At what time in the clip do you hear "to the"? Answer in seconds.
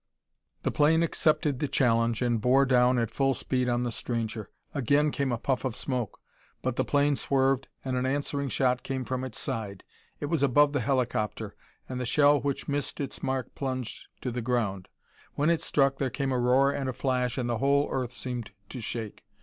14.21-14.41